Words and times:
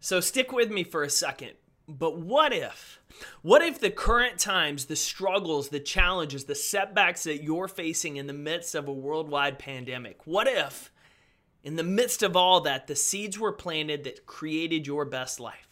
So 0.00 0.20
stick 0.20 0.50
with 0.50 0.70
me 0.70 0.82
for 0.82 1.02
a 1.02 1.10
second. 1.10 1.52
But 1.86 2.18
what 2.18 2.52
if? 2.52 3.00
What 3.42 3.62
if 3.62 3.78
the 3.78 3.90
current 3.90 4.38
times, 4.38 4.86
the 4.86 4.96
struggles, 4.96 5.68
the 5.68 5.80
challenges, 5.80 6.44
the 6.44 6.54
setbacks 6.54 7.24
that 7.24 7.42
you're 7.42 7.68
facing 7.68 8.16
in 8.16 8.26
the 8.26 8.32
midst 8.32 8.74
of 8.74 8.88
a 8.88 8.92
worldwide 8.92 9.58
pandemic, 9.58 10.26
what 10.26 10.46
if, 10.46 10.90
in 11.62 11.76
the 11.76 11.82
midst 11.82 12.22
of 12.22 12.36
all 12.36 12.62
that, 12.62 12.86
the 12.86 12.96
seeds 12.96 13.38
were 13.38 13.52
planted 13.52 14.04
that 14.04 14.24
created 14.24 14.86
your 14.86 15.04
best 15.04 15.38
life? 15.38 15.69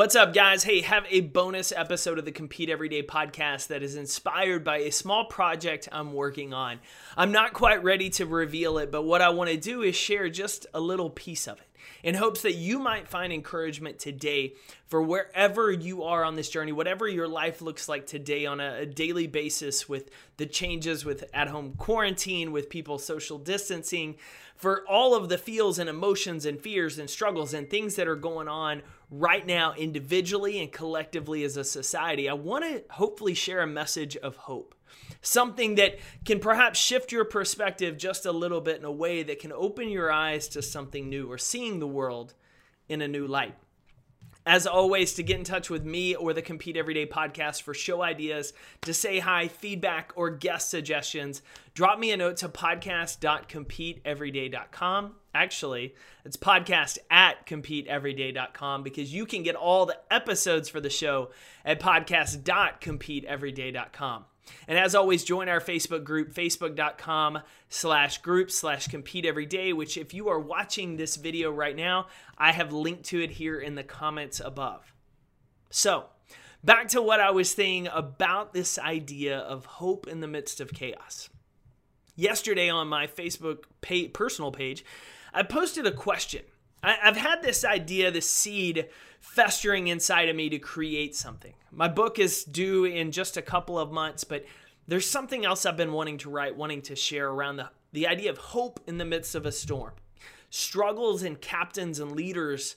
What's 0.00 0.16
up, 0.16 0.32
guys? 0.32 0.64
Hey, 0.64 0.80
have 0.80 1.04
a 1.10 1.20
bonus 1.20 1.74
episode 1.76 2.18
of 2.18 2.24
the 2.24 2.32
Compete 2.32 2.70
Everyday 2.70 3.02
podcast 3.02 3.66
that 3.66 3.82
is 3.82 3.96
inspired 3.96 4.64
by 4.64 4.78
a 4.78 4.90
small 4.90 5.26
project 5.26 5.90
I'm 5.92 6.14
working 6.14 6.54
on. 6.54 6.80
I'm 7.18 7.32
not 7.32 7.52
quite 7.52 7.84
ready 7.84 8.08
to 8.08 8.24
reveal 8.24 8.78
it, 8.78 8.90
but 8.90 9.02
what 9.02 9.20
I 9.20 9.28
want 9.28 9.50
to 9.50 9.58
do 9.58 9.82
is 9.82 9.94
share 9.94 10.30
just 10.30 10.66
a 10.72 10.80
little 10.80 11.10
piece 11.10 11.46
of 11.46 11.58
it 11.58 11.69
in 12.02 12.14
hopes 12.14 12.42
that 12.42 12.54
you 12.54 12.78
might 12.78 13.08
find 13.08 13.32
encouragement 13.32 13.98
today 13.98 14.54
for 14.86 15.02
wherever 15.02 15.70
you 15.70 16.02
are 16.02 16.24
on 16.24 16.34
this 16.34 16.48
journey, 16.48 16.72
whatever 16.72 17.06
your 17.06 17.28
life 17.28 17.62
looks 17.62 17.88
like 17.88 18.06
today 18.06 18.46
on 18.46 18.60
a, 18.60 18.80
a 18.80 18.86
daily 18.86 19.26
basis 19.26 19.88
with 19.88 20.10
the 20.36 20.46
changes 20.46 21.04
with 21.04 21.24
at 21.32 21.48
home 21.48 21.74
quarantine, 21.78 22.52
with 22.52 22.70
people 22.70 22.98
social 22.98 23.38
distancing, 23.38 24.16
for 24.56 24.84
all 24.88 25.14
of 25.14 25.28
the 25.28 25.38
feels 25.38 25.78
and 25.78 25.88
emotions 25.88 26.44
and 26.44 26.60
fears 26.60 26.98
and 26.98 27.08
struggles 27.08 27.54
and 27.54 27.70
things 27.70 27.96
that 27.96 28.06
are 28.06 28.16
going 28.16 28.48
on 28.48 28.82
right 29.10 29.46
now, 29.46 29.72
individually 29.74 30.60
and 30.60 30.70
collectively 30.70 31.44
as 31.44 31.56
a 31.56 31.64
society. 31.64 32.28
I 32.28 32.34
want 32.34 32.64
to 32.64 32.84
hopefully 32.90 33.34
share 33.34 33.62
a 33.62 33.66
message 33.66 34.16
of 34.18 34.36
hope. 34.36 34.74
Something 35.22 35.76
that 35.76 35.98
can 36.24 36.40
perhaps 36.40 36.78
shift 36.78 37.12
your 37.12 37.24
perspective 37.24 37.98
just 37.98 38.26
a 38.26 38.32
little 38.32 38.60
bit 38.60 38.78
in 38.78 38.84
a 38.84 38.92
way 38.92 39.22
that 39.22 39.38
can 39.38 39.52
open 39.52 39.88
your 39.88 40.10
eyes 40.10 40.48
to 40.48 40.62
something 40.62 41.08
new 41.08 41.30
or 41.30 41.38
seeing 41.38 41.78
the 41.78 41.86
world 41.86 42.34
in 42.88 43.02
a 43.02 43.08
new 43.08 43.26
light. 43.26 43.54
As 44.46 44.66
always, 44.66 45.12
to 45.14 45.22
get 45.22 45.36
in 45.36 45.44
touch 45.44 45.68
with 45.68 45.84
me 45.84 46.14
or 46.14 46.32
the 46.32 46.40
Compete 46.40 46.74
Everyday 46.76 47.04
podcast 47.04 47.60
for 47.60 47.74
show 47.74 48.00
ideas, 48.02 48.54
to 48.82 48.94
say 48.94 49.18
hi, 49.18 49.48
feedback, 49.48 50.12
or 50.16 50.30
guest 50.30 50.70
suggestions, 50.70 51.42
drop 51.74 51.98
me 51.98 52.10
a 52.10 52.16
note 52.16 52.38
to 52.38 52.48
podcast.competeeveryday.com. 52.48 55.14
Actually, 55.34 55.94
it's 56.24 56.38
podcast 56.38 56.96
at 57.10 57.46
competeeveryday.com 57.46 58.82
because 58.82 59.12
you 59.12 59.26
can 59.26 59.42
get 59.42 59.56
all 59.56 59.84
the 59.84 59.98
episodes 60.10 60.70
for 60.70 60.80
the 60.80 60.88
show 60.88 61.32
at 61.64 61.78
podcast.competeeveryday.com. 61.78 64.24
And 64.66 64.78
as 64.78 64.94
always, 64.94 65.24
join 65.24 65.48
our 65.48 65.60
Facebook 65.60 66.04
group, 66.04 66.32
facebook.com 66.32 67.40
slash 67.68 68.18
group 68.18 68.50
slash 68.50 68.88
compete 68.88 69.26
every 69.26 69.46
day, 69.46 69.72
which 69.72 69.96
if 69.96 70.14
you 70.14 70.28
are 70.28 70.40
watching 70.40 70.96
this 70.96 71.16
video 71.16 71.50
right 71.50 71.76
now, 71.76 72.06
I 72.36 72.52
have 72.52 72.72
linked 72.72 73.04
to 73.06 73.22
it 73.22 73.30
here 73.32 73.58
in 73.58 73.74
the 73.74 73.82
comments 73.82 74.40
above. 74.40 74.92
So, 75.70 76.06
back 76.64 76.88
to 76.88 77.02
what 77.02 77.20
I 77.20 77.30
was 77.30 77.50
saying 77.50 77.88
about 77.92 78.52
this 78.52 78.78
idea 78.78 79.38
of 79.38 79.66
hope 79.66 80.06
in 80.08 80.20
the 80.20 80.28
midst 80.28 80.60
of 80.60 80.72
chaos. 80.72 81.28
Yesterday 82.16 82.68
on 82.68 82.88
my 82.88 83.06
Facebook 83.06 83.64
pay, 83.80 84.08
personal 84.08 84.50
page, 84.50 84.84
I 85.32 85.42
posted 85.42 85.86
a 85.86 85.92
question. 85.92 86.42
I, 86.82 86.96
I've 87.02 87.16
had 87.16 87.42
this 87.42 87.64
idea, 87.64 88.10
this 88.10 88.28
seed 88.28 88.88
festering 89.20 89.88
inside 89.88 90.28
of 90.28 90.36
me 90.36 90.48
to 90.48 90.58
create 90.58 91.14
something. 91.14 91.54
My 91.70 91.88
book 91.88 92.18
is 92.18 92.44
due 92.44 92.84
in 92.84 93.12
just 93.12 93.36
a 93.36 93.42
couple 93.42 93.78
of 93.78 93.92
months, 93.92 94.24
but 94.24 94.44
there's 94.88 95.08
something 95.08 95.44
else 95.44 95.66
I've 95.66 95.76
been 95.76 95.92
wanting 95.92 96.18
to 96.18 96.30
write, 96.30 96.56
wanting 96.56 96.82
to 96.82 96.96
share 96.96 97.28
around 97.28 97.56
the, 97.56 97.70
the 97.92 98.06
idea 98.06 98.30
of 98.30 98.38
hope 98.38 98.80
in 98.86 98.98
the 98.98 99.04
midst 99.04 99.34
of 99.34 99.46
a 99.46 99.52
storm. 99.52 99.92
Struggles 100.48 101.22
and 101.22 101.40
captains 101.40 102.00
and 102.00 102.12
leaders 102.12 102.76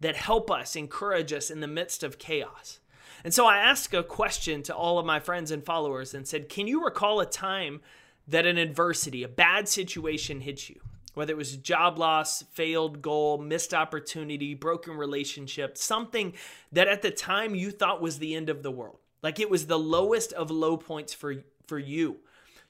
that 0.00 0.16
help 0.16 0.50
us, 0.50 0.74
encourage 0.74 1.32
us 1.32 1.50
in 1.50 1.60
the 1.60 1.68
midst 1.68 2.02
of 2.02 2.18
chaos. 2.18 2.80
And 3.24 3.32
so 3.32 3.46
I 3.46 3.58
asked 3.58 3.94
a 3.94 4.02
question 4.02 4.62
to 4.64 4.74
all 4.74 4.98
of 4.98 5.06
my 5.06 5.20
friends 5.20 5.52
and 5.52 5.64
followers 5.64 6.12
and 6.14 6.26
said, 6.26 6.48
Can 6.48 6.66
you 6.66 6.84
recall 6.84 7.20
a 7.20 7.26
time 7.26 7.80
that 8.26 8.46
an 8.46 8.58
adversity, 8.58 9.22
a 9.22 9.28
bad 9.28 9.68
situation 9.68 10.40
hit 10.40 10.68
you? 10.68 10.80
Whether 11.14 11.32
it 11.32 11.36
was 11.36 11.56
job 11.56 11.98
loss, 11.98 12.42
failed 12.42 13.02
goal, 13.02 13.38
missed 13.38 13.74
opportunity, 13.74 14.54
broken 14.54 14.96
relationship, 14.96 15.76
something 15.76 16.32
that 16.70 16.88
at 16.88 17.02
the 17.02 17.10
time 17.10 17.54
you 17.54 17.70
thought 17.70 18.02
was 18.02 18.18
the 18.18 18.34
end 18.34 18.48
of 18.48 18.62
the 18.62 18.70
world. 18.70 18.98
Like 19.22 19.38
it 19.38 19.50
was 19.50 19.66
the 19.66 19.78
lowest 19.78 20.32
of 20.32 20.50
low 20.50 20.76
points 20.76 21.14
for 21.14 21.44
for 21.66 21.78
you. 21.78 22.18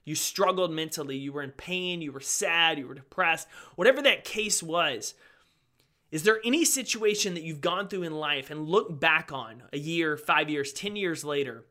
You 0.05 0.15
struggled 0.15 0.73
mentally, 0.73 1.17
you 1.17 1.33
were 1.33 1.43
in 1.43 1.51
pain, 1.51 2.03
you 2.03 2.13
were 2.13 2.21
sad, 2.21 2.79
you 2.79 2.89
were 2.89 2.95
depressed, 2.95 3.49
whatever 3.77 4.03
that 4.03 4.25
case 4.25 4.63
was. 4.63 5.15
Is 6.11 6.25
there 6.25 6.41
any 6.45 6.65
situation 6.65 7.35
that 7.35 7.43
you've 7.43 7.61
gone 7.61 7.89
through 7.89 8.03
in 8.03 8.13
life 8.13 8.51
and 8.51 8.69
look 8.69 9.01
back 9.01 9.33
on 9.33 9.63
a 9.73 9.79
year, 9.79 10.17
5 10.17 10.51
years, 10.51 10.73
10 10.73 10.95
years 10.97 11.25
later 11.25 11.65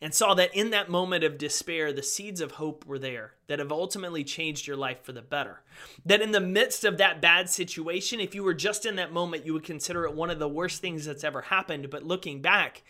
and 0.00 0.14
saw 0.14 0.34
that 0.34 0.54
in 0.54 0.70
that 0.70 0.88
moment 0.88 1.24
of 1.24 1.38
despair, 1.38 1.92
the 1.92 2.02
seeds 2.02 2.40
of 2.40 2.52
hope 2.52 2.86
were 2.86 2.98
there 2.98 3.32
that 3.48 3.58
have 3.58 3.72
ultimately 3.72 4.22
changed 4.22 4.66
your 4.66 4.76
life 4.76 5.02
for 5.02 5.12
the 5.12 5.22
better. 5.22 5.62
That 6.06 6.22
in 6.22 6.30
the 6.30 6.40
midst 6.40 6.84
of 6.84 6.98
that 6.98 7.20
bad 7.20 7.50
situation, 7.50 8.20
if 8.20 8.34
you 8.34 8.44
were 8.44 8.54
just 8.54 8.86
in 8.86 8.96
that 8.96 9.12
moment, 9.12 9.44
you 9.44 9.52
would 9.52 9.64
consider 9.64 10.04
it 10.04 10.14
one 10.14 10.30
of 10.30 10.38
the 10.38 10.48
worst 10.48 10.80
things 10.80 11.04
that's 11.04 11.24
ever 11.24 11.42
happened. 11.42 11.90
But 11.90 12.04
looking 12.04 12.40
back, 12.40 12.82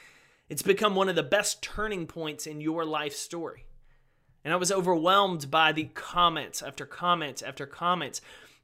it's 0.50 0.62
become 0.62 0.94
one 0.94 1.08
of 1.08 1.16
the 1.16 1.22
best 1.22 1.62
turning 1.62 2.06
points 2.06 2.46
in 2.46 2.60
your 2.60 2.84
life 2.84 3.14
story. 3.14 3.64
And 4.44 4.52
I 4.52 4.56
was 4.56 4.72
overwhelmed 4.72 5.50
by 5.50 5.72
the 5.72 5.84
comments 5.94 6.62
after 6.62 6.84
comments 6.84 7.42
after 7.42 7.66
comments 7.66 8.20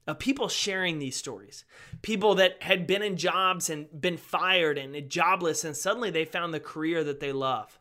of 0.07 0.19
people 0.19 0.49
sharing 0.49 0.99
these 0.99 1.17
stories. 1.17 1.65
People 2.03 2.35
that 2.35 2.63
had 2.63 2.87
been 2.87 3.03
in 3.03 3.17
jobs 3.17 3.71
and 3.71 3.89
been 3.99 4.19
fired 4.19 4.77
and 4.77 5.09
jobless, 5.09 5.65
and 5.65 5.75
suddenly 5.75 6.11
they 6.11 6.27
found 6.27 6.53
the 6.53 6.61
career 6.61 7.03
that 7.05 7.21
they 7.21 7.33
love 7.33 7.79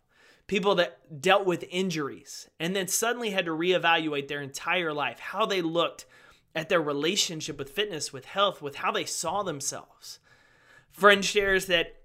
people 0.47 0.75
that 0.75 1.21
dealt 1.21 1.45
with 1.45 1.65
injuries 1.69 2.49
and 2.59 2.75
then 2.75 2.87
suddenly 2.87 3.31
had 3.31 3.45
to 3.45 3.51
reevaluate 3.51 4.27
their 4.27 4.41
entire 4.41 4.93
life, 4.93 5.19
how 5.19 5.45
they 5.45 5.61
looked 5.61 6.05
at 6.55 6.69
their 6.69 6.81
relationship 6.81 7.57
with 7.57 7.69
fitness, 7.69 8.13
with 8.13 8.25
health, 8.25 8.61
with 8.61 8.75
how 8.75 8.91
they 8.91 9.05
saw 9.05 9.43
themselves. 9.43 10.19
Friend 10.91 11.23
shares 11.23 11.65
that 11.67 11.95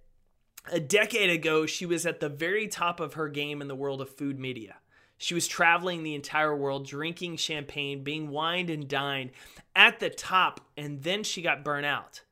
a 0.71 0.81
decade 0.81 1.31
ago, 1.31 1.67
she 1.67 1.87
was 1.87 2.07
at 2.07 2.21
the 2.21 2.29
very 2.29 2.69
top 2.69 3.01
of 3.01 3.15
her 3.15 3.29
game 3.29 3.61
in 3.61 3.69
the 3.69 3.75
world 3.75 4.01
of 4.01 4.09
food 4.09 4.39
media. 4.39 4.77
She 5.19 5.35
was 5.35 5.49
traveling 5.49 6.03
the 6.03 6.15
entire 6.15 6.55
world, 6.55 6.87
drinking 6.87 7.37
champagne, 7.39 8.05
being 8.05 8.31
wined 8.31 8.71
and 8.71 8.89
dined 8.89 9.31
at 9.75 9.99
the 9.99 10.11
top, 10.11 10.61
and 10.77 11.03
then 11.03 11.25
she 11.25 11.43
got 11.43 11.65
burnt 11.65 11.87
out. 11.87 12.23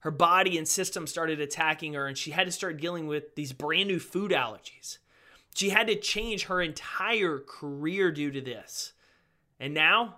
Her 0.00 0.10
body 0.10 0.56
and 0.56 0.66
system 0.66 1.06
started 1.06 1.40
attacking 1.40 1.94
her, 1.94 2.06
and 2.06 2.16
she 2.16 2.30
had 2.30 2.46
to 2.46 2.52
start 2.52 2.80
dealing 2.80 3.06
with 3.06 3.34
these 3.34 3.52
brand 3.52 3.88
new 3.88 3.98
food 3.98 4.30
allergies. 4.30 4.98
She 5.54 5.70
had 5.70 5.88
to 5.88 5.96
change 5.96 6.44
her 6.44 6.60
entire 6.60 7.38
career 7.38 8.10
due 8.12 8.30
to 8.30 8.40
this. 8.40 8.92
And 9.58 9.74
now 9.74 10.16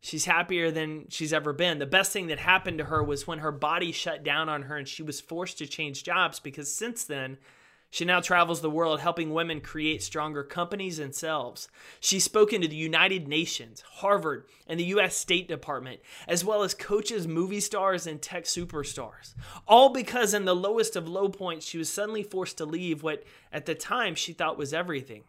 she's 0.00 0.24
happier 0.24 0.70
than 0.70 1.06
she's 1.08 1.32
ever 1.32 1.52
been. 1.52 1.78
The 1.78 1.86
best 1.86 2.12
thing 2.12 2.26
that 2.26 2.38
happened 2.38 2.78
to 2.78 2.84
her 2.84 3.02
was 3.02 3.26
when 3.26 3.38
her 3.38 3.52
body 3.52 3.92
shut 3.92 4.24
down 4.24 4.48
on 4.48 4.62
her 4.62 4.76
and 4.76 4.88
she 4.88 5.02
was 5.02 5.20
forced 5.20 5.58
to 5.58 5.66
change 5.66 6.04
jobs 6.04 6.40
because 6.40 6.74
since 6.74 7.04
then, 7.04 7.38
she 7.94 8.04
now 8.04 8.18
travels 8.18 8.60
the 8.60 8.68
world 8.68 8.98
helping 8.98 9.32
women 9.32 9.60
create 9.60 10.02
stronger 10.02 10.42
companies 10.42 10.98
and 10.98 11.14
selves. 11.14 11.68
She's 12.00 12.24
spoken 12.24 12.60
to 12.60 12.66
the 12.66 12.74
United 12.74 13.28
Nations, 13.28 13.84
Harvard, 13.88 14.46
and 14.66 14.80
the 14.80 14.86
US 14.86 15.16
State 15.16 15.46
Department, 15.46 16.00
as 16.26 16.44
well 16.44 16.64
as 16.64 16.74
coaches, 16.74 17.28
movie 17.28 17.60
stars, 17.60 18.04
and 18.04 18.20
tech 18.20 18.46
superstars. 18.46 19.36
All 19.68 19.90
because, 19.90 20.34
in 20.34 20.44
the 20.44 20.56
lowest 20.56 20.96
of 20.96 21.06
low 21.06 21.28
points, 21.28 21.66
she 21.66 21.78
was 21.78 21.88
suddenly 21.88 22.24
forced 22.24 22.58
to 22.58 22.64
leave 22.64 23.04
what 23.04 23.22
at 23.52 23.64
the 23.64 23.76
time 23.76 24.16
she 24.16 24.32
thought 24.32 24.58
was 24.58 24.74
everything. 24.74 25.22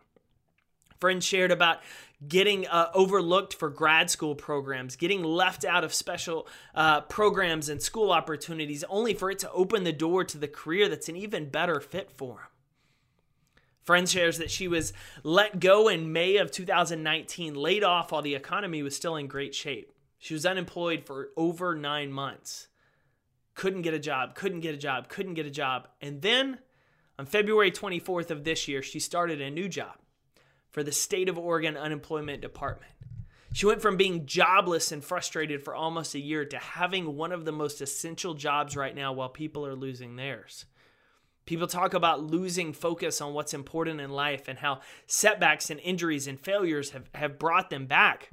Friends 0.99 1.23
shared 1.23 1.51
about 1.51 1.84
getting 2.28 2.66
uh, 2.66 2.90
overlooked 2.95 3.53
for 3.53 3.69
grad 3.69 4.09
school 4.09 4.34
programs, 4.34 4.95
getting 4.95 5.23
left 5.23 5.66
out 5.66 5.84
of 5.84 5.93
special 5.93 6.47
uh, 6.73 7.01
programs 7.01 7.69
and 7.69 7.79
school 7.79 8.11
opportunities, 8.11 8.84
only 8.90 9.13
for 9.13 9.29
it 9.29 9.37
to 9.37 9.51
open 9.51 9.84
the 9.84 9.93
door 9.93 10.23
to 10.23 10.40
the 10.40 10.47
career 10.47 10.90
that's 10.90 11.09
an 11.09 11.16
even 11.16 11.47
better 11.47 11.79
fit 11.79 12.09
for 12.09 12.37
them. 12.37 12.54
Friend 13.85 14.09
shares 14.09 14.40
that 14.40 14.49
she 14.49 14.67
was 14.67 14.93
let 15.23 15.59
go 15.59 15.87
in 15.87 16.11
May 16.11 16.37
of 16.37 16.49
2019, 16.52 17.53
laid 17.53 17.84
off 17.84 18.11
while 18.11 18.23
the 18.23 18.34
economy 18.34 18.82
was 18.82 18.96
still 18.96 19.16
in 19.16 19.28
great 19.28 19.53
shape. 19.53 19.93
She 20.17 20.34
was 20.34 20.46
unemployed 20.46 21.03
for 21.05 21.29
over 21.37 21.76
nine 21.76 22.11
months. 22.11 22.67
Couldn't 23.53 23.84
get 23.84 23.93
a 23.93 23.99
job, 23.99 24.34
couldn't 24.34 24.61
get 24.61 24.73
a 24.73 24.79
job, 24.79 25.08
couldn't 25.08 25.35
get 25.35 25.46
a 25.46 25.52
job. 25.52 25.87
And 26.02 26.22
then 26.23 26.58
on 27.20 27.28
February 27.28 27.72
24th 27.72 28.32
of 28.32 28.43
this 28.43 28.67
year, 28.67 28.82
she 28.82 28.99
started 28.99 29.40
a 29.40 29.52
new 29.52 29.70
job 29.70 29.96
for 30.72 30.81
the 30.81 30.91
State 30.91 31.29
of 31.29 31.38
Oregon 31.38 31.78
Unemployment 31.78 32.41
Department. 32.41 32.91
She 33.53 33.67
went 33.67 33.81
from 33.84 33.97
being 33.97 34.26
jobless 34.26 34.91
and 34.91 35.03
frustrated 35.03 35.64
for 35.64 35.76
almost 35.76 36.16
a 36.16 36.20
year 36.20 36.43
to 36.43 36.58
having 36.58 37.16
one 37.16 37.31
of 37.31 37.46
the 37.46 37.53
most 37.53 37.81
essential 37.81 38.34
jobs 38.34 38.76
right 38.76 38.96
now 38.96 39.14
while 39.14 39.29
people 39.29 39.66
are 39.66 39.76
losing 39.76 40.16
theirs. 40.16 40.66
People 41.45 41.67
talk 41.67 41.93
about 41.93 42.23
losing 42.23 42.73
focus 42.73 43.21
on 43.21 43.33
what's 43.33 43.53
important 43.53 44.01
in 44.01 44.09
life 44.09 44.47
and 44.47 44.59
how 44.59 44.81
setbacks 45.05 45.69
and 45.69 45.79
injuries 45.81 46.27
and 46.27 46.39
failures 46.39 46.91
have, 46.91 47.09
have 47.13 47.37
brought 47.37 47.69
them 47.69 47.85
back. 47.85 48.31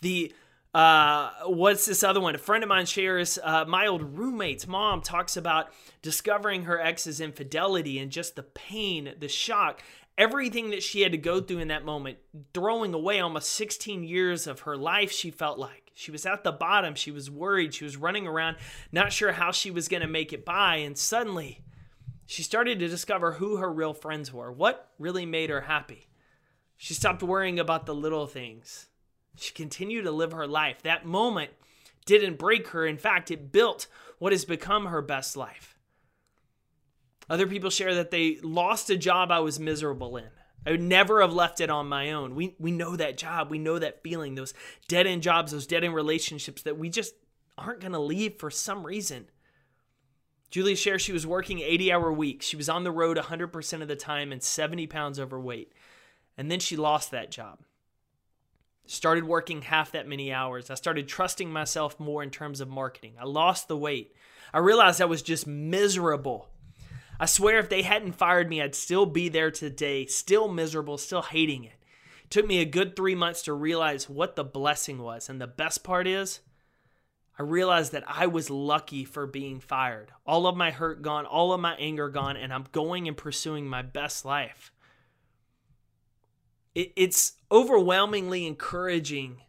The 0.00 0.32
uh, 0.74 1.30
what's 1.46 1.86
this 1.86 2.02
other 2.02 2.20
one? 2.20 2.34
A 2.34 2.38
friend 2.38 2.62
of 2.62 2.68
mine 2.68 2.86
shares 2.86 3.38
uh, 3.42 3.64
my 3.64 3.86
old 3.86 4.18
roommate's 4.18 4.66
mom 4.66 5.00
talks 5.00 5.36
about 5.36 5.68
discovering 6.02 6.64
her 6.64 6.78
ex's 6.78 7.20
infidelity 7.20 7.98
and 7.98 8.12
just 8.12 8.36
the 8.36 8.42
pain, 8.42 9.14
the 9.18 9.28
shock, 9.28 9.82
everything 10.16 10.70
that 10.70 10.82
she 10.82 11.00
had 11.00 11.12
to 11.12 11.18
go 11.18 11.40
through 11.40 11.58
in 11.58 11.68
that 11.68 11.84
moment, 11.84 12.18
throwing 12.52 12.92
away 12.92 13.18
almost 13.18 13.48
16 13.50 14.04
years 14.04 14.46
of 14.46 14.60
her 14.60 14.76
life, 14.76 15.10
she 15.10 15.30
felt 15.30 15.58
like. 15.58 15.87
She 15.98 16.12
was 16.12 16.24
at 16.26 16.44
the 16.44 16.52
bottom. 16.52 16.94
She 16.94 17.10
was 17.10 17.28
worried. 17.28 17.74
She 17.74 17.82
was 17.82 17.96
running 17.96 18.24
around, 18.24 18.56
not 18.92 19.12
sure 19.12 19.32
how 19.32 19.50
she 19.50 19.72
was 19.72 19.88
going 19.88 20.02
to 20.02 20.06
make 20.06 20.32
it 20.32 20.44
by. 20.44 20.76
And 20.76 20.96
suddenly, 20.96 21.64
she 22.24 22.44
started 22.44 22.78
to 22.78 22.86
discover 22.86 23.32
who 23.32 23.56
her 23.56 23.72
real 23.72 23.92
friends 23.92 24.32
were, 24.32 24.52
what 24.52 24.92
really 25.00 25.26
made 25.26 25.50
her 25.50 25.62
happy. 25.62 26.06
She 26.76 26.94
stopped 26.94 27.24
worrying 27.24 27.58
about 27.58 27.84
the 27.84 27.96
little 27.96 28.28
things. 28.28 28.86
She 29.38 29.52
continued 29.52 30.04
to 30.04 30.12
live 30.12 30.30
her 30.30 30.46
life. 30.46 30.82
That 30.82 31.04
moment 31.04 31.50
didn't 32.06 32.38
break 32.38 32.68
her. 32.68 32.86
In 32.86 32.96
fact, 32.96 33.32
it 33.32 33.50
built 33.50 33.88
what 34.20 34.30
has 34.30 34.44
become 34.44 34.86
her 34.86 35.02
best 35.02 35.36
life. 35.36 35.76
Other 37.28 37.48
people 37.48 37.70
share 37.70 37.96
that 37.96 38.12
they 38.12 38.38
lost 38.40 38.88
a 38.88 38.96
job 38.96 39.32
I 39.32 39.40
was 39.40 39.58
miserable 39.58 40.16
in. 40.16 40.30
I 40.68 40.72
would 40.72 40.82
never 40.82 41.22
have 41.22 41.32
left 41.32 41.62
it 41.62 41.70
on 41.70 41.88
my 41.88 42.12
own. 42.12 42.34
We 42.34 42.54
we 42.58 42.70
know 42.70 42.94
that 42.94 43.16
job, 43.16 43.50
we 43.50 43.58
know 43.58 43.78
that 43.78 44.02
feeling, 44.02 44.34
those 44.34 44.52
dead 44.86 45.06
end 45.06 45.22
jobs, 45.22 45.52
those 45.52 45.66
dead 45.66 45.82
end 45.82 45.94
relationships 45.94 46.60
that 46.62 46.76
we 46.76 46.90
just 46.90 47.14
aren't 47.56 47.80
going 47.80 47.92
to 47.92 47.98
leave 47.98 48.34
for 48.36 48.50
some 48.50 48.84
reason. 48.86 49.30
Julie 50.50 50.74
shares 50.74 51.00
she 51.00 51.12
was 51.12 51.26
working 51.26 51.60
80 51.60 51.90
hour 51.90 52.12
weeks. 52.12 52.44
She 52.44 52.56
was 52.56 52.68
on 52.68 52.84
the 52.84 52.90
road 52.90 53.16
100% 53.16 53.82
of 53.82 53.88
the 53.88 53.96
time 53.96 54.30
and 54.30 54.42
70 54.42 54.86
pounds 54.88 55.18
overweight. 55.18 55.72
And 56.36 56.50
then 56.50 56.60
she 56.60 56.76
lost 56.76 57.10
that 57.10 57.30
job. 57.30 57.60
Started 58.86 59.24
working 59.24 59.62
half 59.62 59.92
that 59.92 60.06
many 60.06 60.32
hours. 60.32 60.70
I 60.70 60.74
started 60.74 61.08
trusting 61.08 61.50
myself 61.50 61.98
more 61.98 62.22
in 62.22 62.30
terms 62.30 62.60
of 62.60 62.68
marketing. 62.68 63.14
I 63.18 63.24
lost 63.24 63.68
the 63.68 63.76
weight. 63.76 64.14
I 64.52 64.58
realized 64.58 65.00
I 65.00 65.06
was 65.06 65.22
just 65.22 65.46
miserable. 65.46 66.48
I 67.20 67.26
swear 67.26 67.58
if 67.58 67.68
they 67.68 67.82
hadn't 67.82 68.12
fired 68.12 68.48
me, 68.48 68.62
I'd 68.62 68.74
still 68.74 69.06
be 69.06 69.28
there 69.28 69.50
today, 69.50 70.06
still 70.06 70.48
miserable, 70.48 70.98
still 70.98 71.22
hating 71.22 71.64
it. 71.64 71.72
It 72.24 72.30
took 72.30 72.46
me 72.46 72.60
a 72.60 72.64
good 72.64 72.94
three 72.94 73.14
months 73.14 73.42
to 73.42 73.52
realize 73.52 74.08
what 74.08 74.36
the 74.36 74.44
blessing 74.44 74.98
was. 74.98 75.28
And 75.28 75.40
the 75.40 75.46
best 75.46 75.82
part 75.82 76.06
is, 76.06 76.40
I 77.38 77.42
realized 77.42 77.92
that 77.92 78.04
I 78.06 78.26
was 78.26 78.50
lucky 78.50 79.04
for 79.04 79.26
being 79.26 79.60
fired. 79.60 80.12
All 80.26 80.46
of 80.46 80.56
my 80.56 80.70
hurt 80.70 81.02
gone, 81.02 81.24
all 81.24 81.52
of 81.52 81.60
my 81.60 81.74
anger 81.76 82.08
gone, 82.08 82.36
and 82.36 82.52
I'm 82.52 82.66
going 82.72 83.08
and 83.08 83.16
pursuing 83.16 83.68
my 83.68 83.82
best 83.82 84.24
life. 84.24 84.72
It, 86.74 86.92
it's 86.96 87.34
overwhelmingly 87.50 88.46
encouraging 88.46 89.42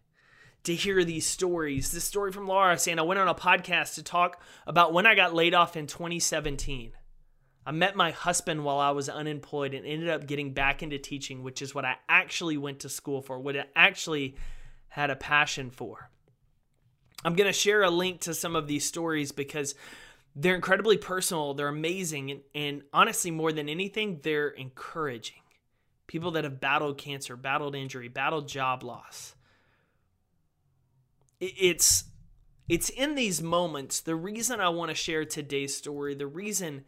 to 0.63 0.75
hear 0.75 1.03
these 1.03 1.25
stories. 1.25 1.91
This 1.91 2.03
story 2.03 2.31
from 2.31 2.47
Laura 2.47 2.77
saying 2.77 2.99
I 2.99 3.03
went 3.03 3.19
on 3.19 3.27
a 3.27 3.35
podcast 3.35 3.95
to 3.95 4.03
talk 4.03 4.41
about 4.67 4.93
when 4.93 5.05
I 5.05 5.15
got 5.15 5.33
laid 5.33 5.53
off 5.53 5.75
in 5.75 5.87
2017. 5.87 6.93
I 7.69 7.71
met 7.71 7.95
my 7.95 8.09
husband 8.09 8.63
while 8.63 8.79
I 8.79 8.89
was 8.89 9.09
unemployed 9.09 9.75
and 9.75 9.85
ended 9.85 10.09
up 10.09 10.25
getting 10.25 10.53
back 10.53 10.81
into 10.81 10.97
teaching, 10.97 11.43
which 11.43 11.61
is 11.61 11.75
what 11.75 11.85
I 11.85 11.97
actually 12.09 12.57
went 12.57 12.79
to 12.79 12.89
school 12.89 13.21
for, 13.21 13.39
what 13.39 13.55
I 13.55 13.65
actually 13.75 14.37
had 14.87 15.11
a 15.11 15.15
passion 15.15 15.69
for. 15.69 16.09
I'm 17.23 17.35
going 17.35 17.45
to 17.45 17.53
share 17.53 17.83
a 17.83 17.91
link 17.91 18.21
to 18.21 18.33
some 18.33 18.55
of 18.55 18.65
these 18.65 18.85
stories 18.85 19.31
because 19.31 19.75
they're 20.35 20.55
incredibly 20.55 20.97
personal, 20.97 21.53
they're 21.53 21.67
amazing, 21.67 22.31
and, 22.31 22.41
and 22.55 22.81
honestly, 22.91 23.29
more 23.29 23.51
than 23.51 23.69
anything, 23.69 24.21
they're 24.23 24.49
encouraging. 24.49 25.43
People 26.07 26.31
that 26.31 26.45
have 26.45 26.59
battled 26.59 26.97
cancer, 26.97 27.35
battled 27.35 27.75
injury, 27.75 28.07
battled 28.07 28.47
job 28.47 28.81
loss. 28.81 29.35
It's 31.39 32.05
it's 32.67 32.89
in 32.89 33.13
these 33.13 33.43
moments 33.43 34.01
the 34.01 34.15
reason 34.15 34.59
I 34.59 34.69
want 34.69 34.89
to 34.89 34.95
share 34.95 35.23
today's 35.23 35.77
story, 35.77 36.15
the 36.15 36.25
reason 36.25 36.85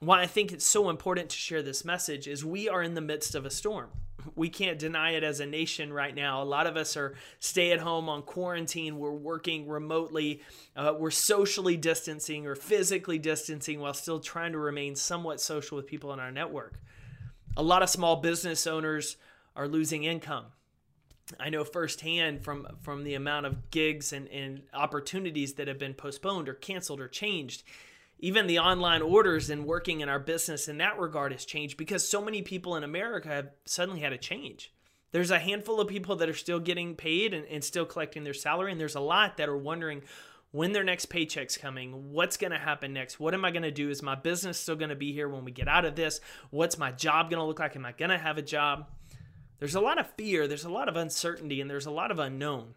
why 0.00 0.22
I 0.22 0.26
think 0.26 0.52
it's 0.52 0.66
so 0.66 0.90
important 0.90 1.30
to 1.30 1.36
share 1.36 1.62
this 1.62 1.84
message 1.84 2.28
is 2.28 2.44
we 2.44 2.68
are 2.68 2.82
in 2.82 2.94
the 2.94 3.00
midst 3.00 3.34
of 3.34 3.46
a 3.46 3.50
storm. 3.50 3.90
We 4.34 4.48
can't 4.48 4.78
deny 4.78 5.12
it 5.12 5.22
as 5.22 5.40
a 5.40 5.46
nation 5.46 5.92
right 5.92 6.14
now. 6.14 6.42
A 6.42 6.44
lot 6.44 6.66
of 6.66 6.76
us 6.76 6.96
are 6.96 7.14
stay 7.38 7.72
at 7.72 7.80
home 7.80 8.08
on 8.08 8.22
quarantine. 8.22 8.98
We're 8.98 9.12
working 9.12 9.68
remotely. 9.68 10.42
Uh, 10.74 10.94
we're 10.98 11.10
socially 11.10 11.76
distancing 11.76 12.46
or 12.46 12.56
physically 12.56 13.18
distancing 13.18 13.80
while 13.80 13.94
still 13.94 14.18
trying 14.18 14.52
to 14.52 14.58
remain 14.58 14.96
somewhat 14.96 15.40
social 15.40 15.76
with 15.76 15.86
people 15.86 16.12
in 16.12 16.20
our 16.20 16.32
network. 16.32 16.80
A 17.56 17.62
lot 17.62 17.82
of 17.82 17.88
small 17.88 18.16
business 18.16 18.66
owners 18.66 19.16
are 19.54 19.68
losing 19.68 20.04
income. 20.04 20.46
I 21.40 21.50
know 21.50 21.64
firsthand 21.64 22.44
from 22.44 22.66
from 22.82 23.02
the 23.02 23.14
amount 23.14 23.46
of 23.46 23.70
gigs 23.70 24.12
and, 24.12 24.28
and 24.28 24.62
opportunities 24.72 25.54
that 25.54 25.66
have 25.66 25.78
been 25.78 25.94
postponed 25.94 26.48
or 26.48 26.54
canceled 26.54 27.00
or 27.00 27.08
changed 27.08 27.64
even 28.18 28.46
the 28.46 28.58
online 28.58 29.02
orders 29.02 29.50
and 29.50 29.66
working 29.66 30.00
in 30.00 30.08
our 30.08 30.18
business 30.18 30.68
in 30.68 30.78
that 30.78 30.98
regard 30.98 31.32
has 31.32 31.44
changed 31.44 31.76
because 31.76 32.08
so 32.08 32.22
many 32.22 32.42
people 32.42 32.76
in 32.76 32.84
America 32.84 33.28
have 33.28 33.50
suddenly 33.64 34.00
had 34.00 34.12
a 34.12 34.18
change. 34.18 34.72
There's 35.12 35.30
a 35.30 35.38
handful 35.38 35.80
of 35.80 35.88
people 35.88 36.16
that 36.16 36.28
are 36.28 36.34
still 36.34 36.60
getting 36.60 36.94
paid 36.94 37.32
and, 37.32 37.46
and 37.46 37.62
still 37.62 37.86
collecting 37.86 38.24
their 38.24 38.34
salary, 38.34 38.72
and 38.72 38.80
there's 38.80 38.94
a 38.94 39.00
lot 39.00 39.36
that 39.36 39.48
are 39.48 39.56
wondering 39.56 40.02
when 40.50 40.72
their 40.72 40.84
next 40.84 41.06
paycheck's 41.06 41.58
coming, 41.58 42.12
what's 42.12 42.36
going 42.36 42.52
to 42.52 42.58
happen 42.58 42.92
next, 42.92 43.20
what 43.20 43.34
am 43.34 43.44
I 43.44 43.50
going 43.50 43.62
to 43.62 43.70
do? 43.70 43.90
Is 43.90 44.02
my 44.02 44.14
business 44.14 44.58
still 44.58 44.76
going 44.76 44.90
to 44.90 44.96
be 44.96 45.12
here 45.12 45.28
when 45.28 45.44
we 45.44 45.52
get 45.52 45.68
out 45.68 45.84
of 45.84 45.96
this? 45.96 46.20
What's 46.50 46.78
my 46.78 46.92
job 46.92 47.30
going 47.30 47.40
to 47.40 47.46
look 47.46 47.58
like? 47.58 47.76
Am 47.76 47.84
I 47.84 47.92
going 47.92 48.10
to 48.10 48.18
have 48.18 48.38
a 48.38 48.42
job? 48.42 48.86
There's 49.58 49.74
a 49.74 49.80
lot 49.80 49.98
of 49.98 50.10
fear, 50.16 50.46
there's 50.46 50.64
a 50.64 50.70
lot 50.70 50.88
of 50.88 50.96
uncertainty, 50.96 51.60
and 51.60 51.68
there's 51.68 51.86
a 51.86 51.90
lot 51.90 52.10
of 52.10 52.18
unknown. 52.18 52.74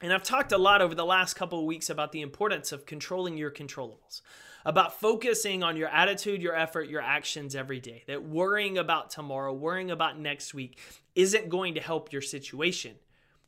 And 0.00 0.12
I've 0.12 0.22
talked 0.22 0.52
a 0.52 0.58
lot 0.58 0.80
over 0.80 0.94
the 0.94 1.04
last 1.04 1.34
couple 1.34 1.58
of 1.58 1.64
weeks 1.64 1.90
about 1.90 2.12
the 2.12 2.20
importance 2.20 2.70
of 2.72 2.86
controlling 2.86 3.36
your 3.36 3.50
controllables 3.50 4.20
about 4.64 5.00
focusing 5.00 5.62
on 5.62 5.78
your 5.78 5.88
attitude, 5.88 6.42
your 6.42 6.54
effort, 6.54 6.90
your 6.90 7.00
actions 7.00 7.54
every 7.56 7.80
day. 7.80 8.04
That 8.06 8.22
worrying 8.22 8.76
about 8.76 9.10
tomorrow, 9.10 9.52
worrying 9.52 9.90
about 9.90 10.18
next 10.18 10.52
week 10.52 10.78
isn't 11.14 11.48
going 11.48 11.74
to 11.74 11.80
help 11.80 12.12
your 12.12 12.22
situation. 12.22 12.96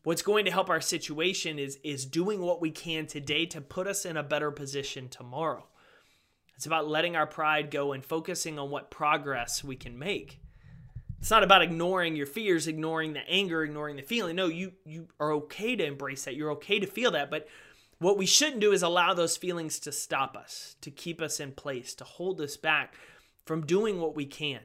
What's 0.02 0.22
going 0.22 0.46
to 0.46 0.50
help 0.50 0.70
our 0.70 0.80
situation 0.80 1.58
is 1.58 1.78
is 1.84 2.06
doing 2.06 2.40
what 2.40 2.62
we 2.62 2.70
can 2.70 3.06
today 3.06 3.44
to 3.46 3.60
put 3.60 3.86
us 3.86 4.06
in 4.06 4.16
a 4.16 4.22
better 4.22 4.50
position 4.50 5.08
tomorrow. 5.08 5.66
It's 6.56 6.64
about 6.64 6.88
letting 6.88 7.16
our 7.16 7.26
pride 7.26 7.70
go 7.70 7.92
and 7.92 8.04
focusing 8.04 8.58
on 8.58 8.70
what 8.70 8.90
progress 8.90 9.62
we 9.62 9.76
can 9.76 9.98
make. 9.98 10.39
It's 11.20 11.30
not 11.30 11.42
about 11.42 11.62
ignoring 11.62 12.16
your 12.16 12.26
fears, 12.26 12.66
ignoring 12.66 13.12
the 13.12 13.28
anger, 13.28 13.62
ignoring 13.62 13.96
the 13.96 14.02
feeling. 14.02 14.36
No, 14.36 14.46
you 14.46 14.72
you 14.86 15.08
are 15.20 15.32
okay 15.34 15.76
to 15.76 15.84
embrace 15.84 16.24
that. 16.24 16.34
You're 16.34 16.52
okay 16.52 16.78
to 16.80 16.86
feel 16.86 17.10
that, 17.10 17.30
but 17.30 17.46
what 17.98 18.16
we 18.16 18.24
shouldn't 18.24 18.60
do 18.60 18.72
is 18.72 18.82
allow 18.82 19.12
those 19.12 19.36
feelings 19.36 19.78
to 19.80 19.92
stop 19.92 20.34
us, 20.34 20.76
to 20.80 20.90
keep 20.90 21.20
us 21.20 21.38
in 21.38 21.52
place, 21.52 21.94
to 21.96 22.04
hold 22.04 22.40
us 22.40 22.56
back 22.56 22.94
from 23.44 23.66
doing 23.66 24.00
what 24.00 24.16
we 24.16 24.24
can. 24.24 24.60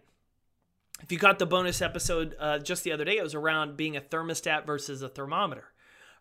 If 1.01 1.12
you 1.12 1.18
got 1.18 1.39
the 1.39 1.46
bonus 1.46 1.82
episode 1.82 2.36
uh, 2.39 2.60
just 2.60 2.86
the 2.86 2.94
other 2.94 3.03
day, 3.03 3.18
it 3.18 3.24
was 3.24 3.36
around 3.36 3.75
being 3.75 3.98
a 3.98 4.01
thermostat 4.01 4.65
versus 4.65 5.01
a 5.01 5.10
thermometer. 5.10 5.65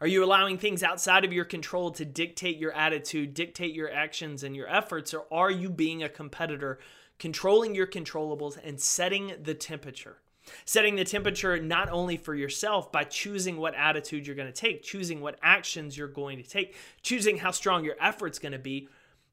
Are 0.01 0.09
you 0.09 0.25
allowing 0.25 0.59
things 0.59 0.83
outside 0.83 1.25
of 1.25 1.33
your 1.33 1.45
control 1.45 1.93
to 1.93 2.05
dictate 2.05 2.59
your 2.59 2.73
attitude, 2.73 3.33
dictate 3.33 3.75
your 3.75 3.93
actions 3.93 4.43
and 4.43 4.57
your 4.57 4.69
efforts, 4.69 5.15
or 5.15 5.27
are 5.33 5.53
you 5.53 5.71
being 5.71 6.03
a 6.03 6.09
competitor, 6.09 6.81
controlling 7.21 7.77
your 7.77 7.87
controllables 7.87 8.59
and 8.63 8.81
setting 8.81 9.35
the 9.41 9.55
temperature? 9.55 10.19
Setting 10.65 10.97
the 10.97 11.05
temperature 11.05 11.59
not 11.61 11.89
only 11.91 12.17
for 12.17 12.35
yourself 12.35 12.93
by 12.93 13.05
choosing 13.05 13.57
what 13.57 13.75
attitude 13.75 14.27
you're 14.27 14.37
going 14.37 14.53
to 14.53 14.61
take, 14.61 14.83
choosing 14.83 15.21
what 15.21 15.39
actions 15.43 15.97
you're 15.97 16.09
going 16.09 16.43
to 16.43 16.49
take, 16.49 16.77
choosing 17.03 17.39
how 17.39 17.51
strong 17.51 17.85
your 17.85 17.97
effort's 18.01 18.39
going 18.39 18.53
to 18.53 18.59
be, 18.59 18.89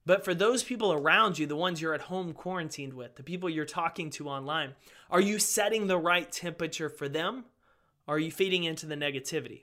but 0.06 0.26
for 0.26 0.34
those 0.34 0.64
people 0.64 0.94
around 0.94 1.38
you, 1.38 1.46
the 1.46 1.56
ones 1.56 1.82
you're 1.82 1.94
at 1.94 2.02
home 2.02 2.34
quarantined 2.34 2.94
with, 2.94 3.16
the 3.16 3.24
people 3.24 3.50
you're 3.50 3.66
talking 3.66 4.10
to 4.12 4.30
online, 4.30 4.74
are 5.10 5.22
you 5.22 5.38
setting 5.38 5.88
the 5.88 5.98
right 5.98 6.32
temperature 6.32 6.90
for 6.90 7.08
them? 7.08 7.46
Are 8.08 8.18
you 8.18 8.32
feeding 8.32 8.64
into 8.64 8.88
the 8.88 8.96
negativity? 8.96 9.62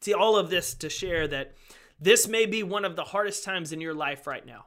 See, 0.00 0.14
all 0.14 0.36
of 0.36 0.48
this 0.48 0.74
to 0.74 0.88
share 0.88 1.26
that 1.28 1.54
this 2.00 2.28
may 2.28 2.46
be 2.46 2.62
one 2.62 2.84
of 2.84 2.96
the 2.96 3.04
hardest 3.04 3.44
times 3.44 3.72
in 3.72 3.80
your 3.80 3.94
life 3.94 4.26
right 4.26 4.46
now. 4.46 4.66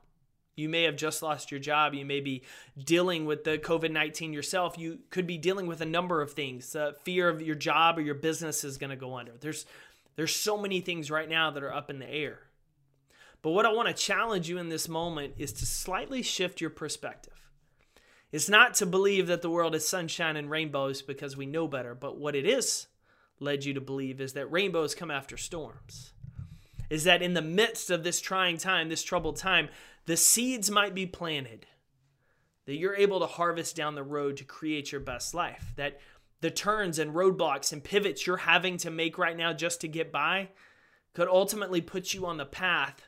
You 0.55 0.69
may 0.69 0.83
have 0.83 0.95
just 0.95 1.23
lost 1.23 1.51
your 1.51 1.59
job. 1.59 1.93
You 1.93 2.05
may 2.05 2.19
be 2.19 2.43
dealing 2.77 3.25
with 3.25 3.43
the 3.43 3.57
COVID 3.57 3.91
19 3.91 4.33
yourself. 4.33 4.77
You 4.77 4.99
could 5.09 5.25
be 5.25 5.37
dealing 5.37 5.67
with 5.67 5.81
a 5.81 5.85
number 5.85 6.21
of 6.21 6.33
things. 6.33 6.75
Uh, 6.75 6.93
fear 7.03 7.29
of 7.29 7.41
your 7.41 7.55
job 7.55 7.97
or 7.97 8.01
your 8.01 8.15
business 8.15 8.63
is 8.63 8.77
going 8.77 8.91
to 8.91 8.95
go 8.95 9.15
under. 9.15 9.33
There's, 9.39 9.65
there's 10.15 10.35
so 10.35 10.57
many 10.57 10.79
things 10.81 11.09
right 11.09 11.29
now 11.29 11.51
that 11.51 11.63
are 11.63 11.73
up 11.73 11.89
in 11.89 11.99
the 11.99 12.09
air. 12.09 12.39
But 13.41 13.51
what 13.51 13.65
I 13.65 13.73
want 13.73 13.89
to 13.89 13.93
challenge 13.93 14.47
you 14.47 14.57
in 14.57 14.69
this 14.69 14.87
moment 14.87 15.33
is 15.37 15.51
to 15.53 15.65
slightly 15.65 16.21
shift 16.21 16.61
your 16.61 16.69
perspective. 16.69 17.33
It's 18.31 18.49
not 18.49 18.73
to 18.75 18.85
believe 18.85 19.27
that 19.27 19.43
the 19.43 19.49
world 19.49 19.75
is 19.75 19.87
sunshine 19.87 20.37
and 20.37 20.49
rainbows 20.49 21.01
because 21.01 21.37
we 21.37 21.45
know 21.45 21.67
better, 21.67 21.93
but 21.93 22.17
what 22.17 22.35
it 22.35 22.47
is 22.47 22.87
led 23.39 23.65
you 23.65 23.73
to 23.73 23.81
believe 23.81 24.21
is 24.21 24.33
that 24.33 24.51
rainbows 24.51 24.95
come 24.95 25.11
after 25.11 25.37
storms. 25.37 26.13
is 26.89 27.03
that 27.05 27.21
in 27.21 27.33
the 27.33 27.41
midst 27.41 27.89
of 27.89 28.03
this 28.03 28.21
trying 28.21 28.57
time, 28.57 28.89
this 28.89 29.03
troubled 29.03 29.35
time, 29.35 29.67
the 30.05 30.17
seeds 30.17 30.69
might 30.69 30.93
be 30.93 31.05
planted 31.05 31.65
that 32.65 32.75
you're 32.75 32.95
able 32.95 33.19
to 33.19 33.25
harvest 33.25 33.75
down 33.75 33.95
the 33.95 34.03
road 34.03 34.37
to 34.37 34.43
create 34.43 34.91
your 34.91 35.01
best 35.01 35.33
life. 35.33 35.73
That 35.75 35.99
the 36.41 36.51
turns 36.51 36.99
and 36.99 37.13
roadblocks 37.13 37.73
and 37.73 37.83
pivots 37.83 38.25
you're 38.25 38.37
having 38.37 38.77
to 38.77 38.91
make 38.91 39.17
right 39.17 39.35
now 39.35 39.53
just 39.53 39.81
to 39.81 39.87
get 39.87 40.11
by 40.11 40.49
could 41.13 41.27
ultimately 41.27 41.81
put 41.81 42.13
you 42.13 42.25
on 42.25 42.37
the 42.37 42.45
path 42.45 43.07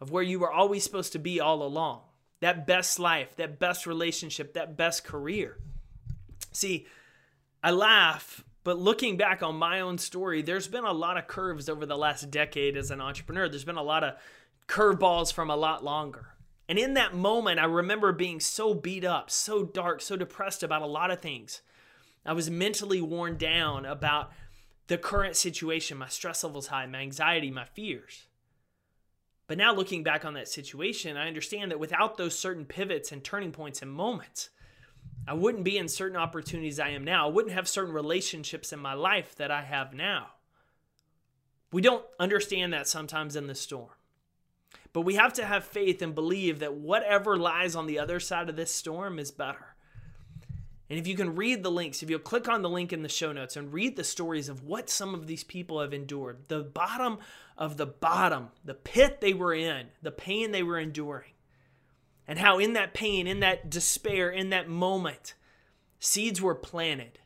of 0.00 0.10
where 0.10 0.22
you 0.22 0.38
were 0.38 0.52
always 0.52 0.84
supposed 0.84 1.12
to 1.12 1.18
be 1.18 1.40
all 1.40 1.62
along. 1.62 2.00
That 2.40 2.66
best 2.66 2.98
life, 2.98 3.36
that 3.36 3.58
best 3.58 3.86
relationship, 3.86 4.54
that 4.54 4.76
best 4.76 5.04
career. 5.04 5.58
See, 6.52 6.86
I 7.62 7.70
laugh, 7.70 8.44
but 8.64 8.78
looking 8.78 9.16
back 9.16 9.42
on 9.42 9.56
my 9.56 9.80
own 9.80 9.98
story, 9.98 10.42
there's 10.42 10.68
been 10.68 10.84
a 10.84 10.92
lot 10.92 11.16
of 11.16 11.26
curves 11.26 11.68
over 11.68 11.86
the 11.86 11.96
last 11.96 12.30
decade 12.30 12.76
as 12.76 12.90
an 12.90 13.00
entrepreneur. 13.00 13.48
There's 13.48 13.64
been 13.64 13.76
a 13.76 13.82
lot 13.82 14.04
of 14.04 14.14
curveballs 14.68 15.32
from 15.32 15.50
a 15.50 15.56
lot 15.56 15.84
longer. 15.84 16.34
And 16.68 16.78
in 16.78 16.94
that 16.94 17.14
moment, 17.14 17.60
I 17.60 17.64
remember 17.64 18.12
being 18.12 18.40
so 18.40 18.74
beat 18.74 19.04
up, 19.04 19.30
so 19.30 19.64
dark, 19.64 20.00
so 20.00 20.16
depressed 20.16 20.62
about 20.62 20.82
a 20.82 20.86
lot 20.86 21.10
of 21.10 21.20
things. 21.20 21.60
I 22.24 22.32
was 22.32 22.50
mentally 22.50 23.02
worn 23.02 23.36
down 23.36 23.84
about 23.84 24.32
the 24.86 24.96
current 24.96 25.36
situation, 25.36 25.98
my 25.98 26.08
stress 26.08 26.42
levels 26.42 26.68
high, 26.68 26.86
my 26.86 27.00
anxiety, 27.00 27.50
my 27.50 27.64
fears. 27.64 28.26
But 29.46 29.58
now 29.58 29.74
looking 29.74 30.02
back 30.02 30.24
on 30.24 30.34
that 30.34 30.48
situation, 30.48 31.16
I 31.16 31.26
understand 31.26 31.70
that 31.70 31.78
without 31.78 32.16
those 32.16 32.38
certain 32.38 32.64
pivots 32.64 33.12
and 33.12 33.22
turning 33.22 33.52
points 33.52 33.82
and 33.82 33.90
moments, 33.90 34.48
I 35.26 35.34
wouldn't 35.34 35.64
be 35.64 35.78
in 35.78 35.88
certain 35.88 36.16
opportunities 36.16 36.80
I 36.80 36.90
am 36.90 37.04
now. 37.04 37.26
I 37.26 37.30
wouldn't 37.30 37.54
have 37.54 37.68
certain 37.68 37.92
relationships 37.92 38.72
in 38.72 38.78
my 38.78 38.94
life 38.94 39.34
that 39.36 39.50
I 39.50 39.62
have 39.62 39.92
now. 39.92 40.28
We 41.72 41.82
don't 41.82 42.04
understand 42.18 42.72
that 42.72 42.88
sometimes 42.88 43.36
in 43.36 43.46
the 43.46 43.54
storm. 43.54 43.90
But 44.94 45.02
we 45.02 45.16
have 45.16 45.32
to 45.34 45.44
have 45.44 45.64
faith 45.64 46.00
and 46.00 46.14
believe 46.14 46.60
that 46.60 46.74
whatever 46.74 47.36
lies 47.36 47.74
on 47.74 47.86
the 47.86 47.98
other 47.98 48.20
side 48.20 48.48
of 48.48 48.56
this 48.56 48.70
storm 48.70 49.18
is 49.18 49.32
better. 49.32 49.74
And 50.88 50.98
if 50.98 51.08
you 51.08 51.16
can 51.16 51.34
read 51.34 51.64
the 51.64 51.70
links, 51.70 52.02
if 52.02 52.08
you'll 52.08 52.20
click 52.20 52.48
on 52.48 52.62
the 52.62 52.68
link 52.68 52.92
in 52.92 53.02
the 53.02 53.08
show 53.08 53.32
notes 53.32 53.56
and 53.56 53.72
read 53.72 53.96
the 53.96 54.04
stories 54.04 54.48
of 54.48 54.62
what 54.62 54.88
some 54.88 55.12
of 55.12 55.26
these 55.26 55.42
people 55.42 55.80
have 55.80 55.92
endured, 55.92 56.44
the 56.46 56.60
bottom 56.60 57.18
of 57.58 57.76
the 57.76 57.86
bottom, 57.86 58.50
the 58.64 58.74
pit 58.74 59.20
they 59.20 59.34
were 59.34 59.52
in, 59.52 59.88
the 60.00 60.12
pain 60.12 60.52
they 60.52 60.62
were 60.62 60.78
enduring, 60.78 61.32
and 62.28 62.38
how 62.38 62.60
in 62.60 62.74
that 62.74 62.94
pain, 62.94 63.26
in 63.26 63.40
that 63.40 63.68
despair, 63.68 64.30
in 64.30 64.50
that 64.50 64.68
moment, 64.68 65.34
seeds 65.98 66.40
were 66.40 66.54
planted 66.54 67.18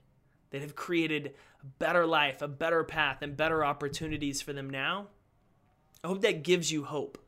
that 0.50 0.62
have 0.62 0.74
created 0.74 1.34
a 1.62 1.66
better 1.66 2.06
life, 2.06 2.40
a 2.40 2.48
better 2.48 2.82
path, 2.82 3.20
and 3.20 3.36
better 3.36 3.62
opportunities 3.62 4.40
for 4.40 4.54
them 4.54 4.70
now. 4.70 5.08
I 6.02 6.06
hope 6.06 6.22
that 6.22 6.42
gives 6.42 6.72
you 6.72 6.84
hope. 6.84 7.18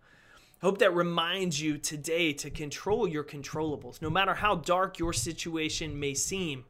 Hope 0.63 0.79
that 0.79 0.95
reminds 0.95 1.61
you 1.61 1.79
today 1.79 2.35
to 2.35 2.51
control 2.51 3.09
your 3.09 3.25
controllables. 3.25 4.03
No 4.03 4.11
matter 4.11 4.35
how 4.35 4.57
dark 4.57 4.99
your 4.99 5.15
situation 5.15 5.99
may 5.99 6.13
seem, 6.13 6.67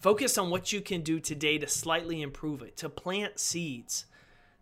focus 0.00 0.36
on 0.36 0.50
what 0.50 0.70
you 0.70 0.82
can 0.82 1.00
do 1.00 1.18
today 1.18 1.56
to 1.56 1.66
slightly 1.66 2.20
improve 2.20 2.60
it, 2.60 2.76
to 2.76 2.90
plant 2.90 3.38
seeds 3.38 4.04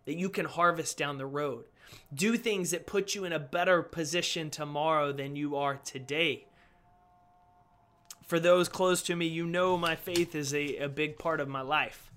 that 0.05 0.15
you 0.15 0.29
can 0.29 0.45
harvest 0.45 0.97
down 0.97 1.17
the 1.17 1.25
road. 1.25 1.65
Do 2.13 2.37
things 2.37 2.71
that 2.71 2.87
put 2.87 3.13
you 3.13 3.25
in 3.25 3.33
a 3.33 3.39
better 3.39 3.83
position 3.83 4.49
tomorrow 4.49 5.11
than 5.11 5.35
you 5.35 5.57
are 5.57 5.75
today. 5.75 6.47
For 8.25 8.39
those 8.39 8.69
close 8.69 9.01
to 9.03 9.15
me, 9.17 9.27
you 9.27 9.45
know 9.45 9.77
my 9.77 9.97
faith 9.97 10.33
is 10.33 10.53
a, 10.53 10.77
a 10.77 10.89
big 10.89 11.19
part 11.19 11.41
of 11.41 11.49
my 11.49 11.61
life 11.61 12.09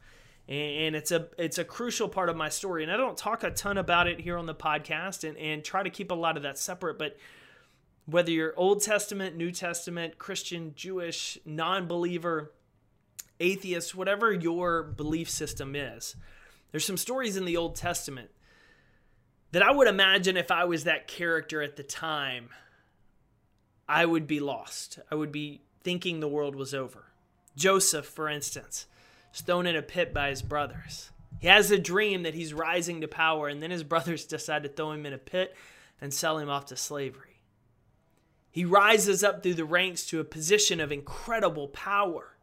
and 0.48 0.96
it's 0.96 1.12
a 1.12 1.28
it's 1.36 1.58
a 1.58 1.64
crucial 1.64 2.08
part 2.08 2.28
of 2.28 2.36
my 2.36 2.48
story. 2.48 2.82
And 2.82 2.90
i 2.90 2.96
don't 2.96 3.16
talk 3.16 3.42
a 3.42 3.50
ton 3.50 3.76
about 3.78 4.06
it 4.06 4.20
here 4.20 4.38
on 4.38 4.46
the 4.46 4.54
podcast 4.54 5.28
and, 5.28 5.36
and 5.36 5.62
try 5.62 5.82
to 5.82 5.90
keep 5.90 6.10
a 6.10 6.14
lot 6.14 6.36
of 6.36 6.42
that 6.42 6.58
separate 6.58 6.98
but 6.98 7.16
whether 8.06 8.30
you're 8.30 8.54
old 8.56 8.82
testament 8.82 9.36
new 9.36 9.52
testament 9.52 10.18
christian 10.18 10.72
jewish 10.74 11.38
non-believer 11.44 12.52
atheist 13.40 13.94
whatever 13.94 14.32
your 14.32 14.82
belief 14.82 15.28
system 15.28 15.76
is 15.76 16.16
there's 16.70 16.84
some 16.84 16.96
stories 16.96 17.36
in 17.36 17.44
the 17.44 17.56
old 17.56 17.76
testament 17.76 18.30
that 19.52 19.62
i 19.62 19.70
would 19.70 19.88
imagine 19.88 20.36
if 20.36 20.50
i 20.50 20.64
was 20.64 20.84
that 20.84 21.06
character 21.06 21.60
at 21.60 21.76
the 21.76 21.82
time 21.82 22.48
i 23.86 24.04
would 24.04 24.26
be 24.26 24.40
lost. 24.40 24.98
I 25.10 25.14
would 25.14 25.32
be 25.32 25.62
thinking 25.82 26.20
the 26.20 26.28
world 26.28 26.54
was 26.54 26.74
over. 26.74 27.04
Joseph 27.56 28.06
for 28.06 28.28
instance 28.28 28.86
thrown 29.32 29.66
in 29.66 29.76
a 29.76 29.82
pit 29.82 30.12
by 30.12 30.30
his 30.30 30.42
brothers. 30.42 31.10
He 31.40 31.46
has 31.46 31.70
a 31.70 31.78
dream 31.78 32.24
that 32.24 32.34
he's 32.34 32.52
rising 32.52 33.00
to 33.00 33.08
power, 33.08 33.48
and 33.48 33.62
then 33.62 33.70
his 33.70 33.82
brothers 33.84 34.24
decide 34.24 34.62
to 34.64 34.68
throw 34.68 34.92
him 34.92 35.06
in 35.06 35.12
a 35.12 35.18
pit 35.18 35.54
and 36.00 36.12
sell 36.12 36.38
him 36.38 36.48
off 36.48 36.66
to 36.66 36.76
slavery. 36.76 37.40
He 38.50 38.64
rises 38.64 39.22
up 39.22 39.42
through 39.42 39.54
the 39.54 39.64
ranks 39.64 40.06
to 40.06 40.20
a 40.20 40.24
position 40.24 40.80
of 40.80 40.90
incredible 40.90 41.68
power 41.68 42.34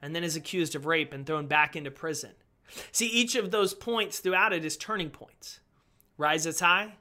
and 0.00 0.16
then 0.16 0.24
is 0.24 0.36
accused 0.36 0.74
of 0.74 0.86
rape 0.86 1.12
and 1.12 1.26
thrown 1.26 1.46
back 1.46 1.76
into 1.76 1.90
prison. 1.90 2.32
See, 2.90 3.06
each 3.06 3.34
of 3.34 3.50
those 3.50 3.74
points 3.74 4.20
throughout 4.20 4.52
it 4.52 4.64
is 4.64 4.76
turning 4.76 5.10
points. 5.10 5.60
Rises 6.16 6.60
high, 6.60 6.94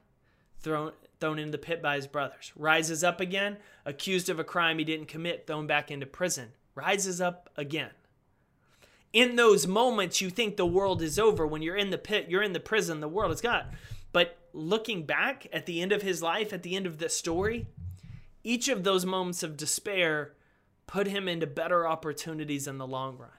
thrown, 0.60 0.92
thrown 1.20 1.40
into 1.40 1.52
the 1.52 1.58
pit 1.58 1.82
by 1.82 1.96
his 1.96 2.08
brothers. 2.08 2.52
Rises 2.56 3.04
up 3.04 3.22
again, 3.22 3.58
accused 3.86 4.30
of 4.30 4.40
a 4.40 4.44
crime 4.44 4.78
he 4.78 4.84
didn't 4.84 5.08
commit, 5.08 5.48
thrown 5.48 5.68
back 5.68 5.90
into 5.90 6.06
prison. 6.06 6.50
Rises 6.76 7.22
up 7.22 7.50
again 7.56 7.92
in 9.14 9.36
those 9.36 9.68
moments 9.68 10.22
you 10.22 10.30
think 10.30 10.56
the 10.56 10.66
world 10.66 11.02
is 11.02 11.20
over. 11.20 11.46
When 11.46 11.62
you're 11.62 11.76
in 11.76 11.90
the 11.90 11.98
pit 11.98 12.28
you're 12.30 12.44
in 12.44 12.54
the 12.54 12.60
prison 12.60 13.00
the 13.00 13.08
world 13.08 13.32
is 13.32 13.42
gone. 13.42 13.66
But 14.12 14.38
looking 14.54 15.06
back 15.06 15.48
at 15.54 15.66
the 15.66 15.82
end 15.82 15.92
of 15.92 16.02
his 16.02 16.22
life 16.22 16.54
at 16.54 16.64
the 16.64 16.76
end 16.76 16.86
of 16.86 16.98
the 16.98 17.10
story 17.10 17.68
each 18.44 18.68
of 18.68 18.84
those 18.84 19.06
moments 19.06 19.44
of 19.44 19.58
despair 19.58 20.34
put 20.88 21.08
him 21.08 21.28
into 21.28 21.48
better 21.48 21.88
opportunities 21.88 22.68
in 22.68 22.78
the 22.78 22.88
long 22.88 23.18
run. 23.18 23.30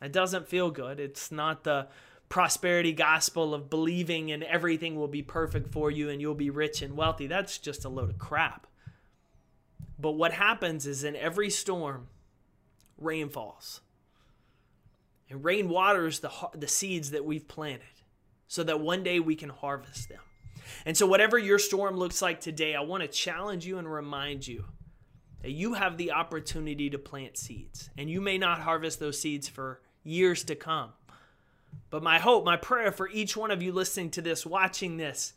It 0.00 0.12
doesn't 0.12 0.48
feel 0.48 0.70
good. 0.70 1.00
It's 1.00 1.32
not 1.32 1.64
the 1.64 1.88
prosperity 2.28 2.92
gospel 2.92 3.54
of 3.54 3.70
believing 3.70 4.30
and 4.30 4.42
everything 4.44 4.96
will 4.96 5.08
be 5.08 5.22
perfect 5.22 5.72
for 5.72 5.90
you 5.90 6.08
and 6.08 6.20
you'll 6.20 6.34
be 6.34 6.50
rich 6.50 6.82
and 6.82 6.96
wealthy. 6.96 7.26
That's 7.26 7.58
just 7.58 7.84
a 7.84 7.88
load 7.88 8.10
of 8.10 8.18
crap. 8.18 8.66
But 9.98 10.12
what 10.12 10.32
happens 10.32 10.86
is 10.86 11.04
in 11.04 11.14
every 11.14 11.50
storm 11.50 12.08
rain 12.98 13.28
falls 13.28 13.80
and 15.32 15.42
rain 15.42 15.68
waters 15.68 16.20
the, 16.20 16.30
the 16.54 16.68
seeds 16.68 17.10
that 17.10 17.24
we've 17.24 17.48
planted 17.48 17.86
so 18.46 18.62
that 18.62 18.80
one 18.80 19.02
day 19.02 19.18
we 19.18 19.34
can 19.34 19.48
harvest 19.48 20.10
them. 20.10 20.20
And 20.84 20.96
so, 20.96 21.06
whatever 21.06 21.38
your 21.38 21.58
storm 21.58 21.96
looks 21.96 22.22
like 22.22 22.40
today, 22.40 22.74
I 22.74 22.82
want 22.82 23.02
to 23.02 23.08
challenge 23.08 23.66
you 23.66 23.78
and 23.78 23.90
remind 23.90 24.46
you 24.46 24.64
that 25.40 25.50
you 25.50 25.74
have 25.74 25.96
the 25.96 26.12
opportunity 26.12 26.90
to 26.90 26.98
plant 26.98 27.36
seeds. 27.36 27.90
And 27.96 28.08
you 28.08 28.20
may 28.20 28.38
not 28.38 28.60
harvest 28.60 29.00
those 29.00 29.20
seeds 29.20 29.48
for 29.48 29.80
years 30.04 30.44
to 30.44 30.54
come. 30.54 30.90
But 31.90 32.02
my 32.02 32.18
hope, 32.18 32.44
my 32.44 32.56
prayer 32.56 32.92
for 32.92 33.08
each 33.08 33.36
one 33.36 33.50
of 33.50 33.62
you 33.62 33.72
listening 33.72 34.10
to 34.10 34.22
this, 34.22 34.46
watching 34.46 34.98
this, 34.98 35.32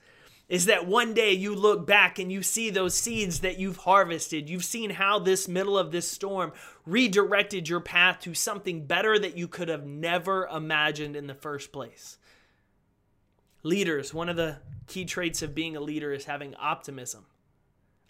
is 0.47 0.65
that 0.65 0.87
one 0.87 1.13
day 1.13 1.31
you 1.31 1.55
look 1.55 1.87
back 1.87 2.19
and 2.19 2.31
you 2.31 2.43
see 2.43 2.69
those 2.69 2.95
seeds 2.95 3.39
that 3.39 3.57
you've 3.57 3.77
harvested. 3.77 4.49
You've 4.49 4.65
seen 4.65 4.91
how 4.91 5.17
this 5.17 5.47
middle 5.47 5.77
of 5.77 5.91
this 5.91 6.07
storm 6.07 6.53
redirected 6.85 7.67
your 7.67 7.79
path 7.79 8.19
to 8.21 8.33
something 8.35 8.85
better 8.85 9.17
that 9.17 9.37
you 9.37 9.47
could 9.47 9.69
have 9.69 9.85
never 9.85 10.45
imagined 10.47 11.15
in 11.15 11.27
the 11.27 11.33
first 11.33 11.71
place. 11.71 12.17
Leaders, 13.63 14.13
one 14.13 14.29
of 14.29 14.35
the 14.35 14.57
key 14.85 15.05
traits 15.05 15.41
of 15.41 15.55
being 15.55 15.75
a 15.75 15.81
leader 15.81 16.13
is 16.13 16.25
having 16.25 16.55
optimism. 16.55 17.25